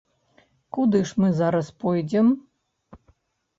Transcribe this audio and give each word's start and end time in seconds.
Куды 0.77 1.01
ж 1.09 1.19
мы 1.25 1.29
зараз 1.41 1.71
пойдзем? 1.85 2.35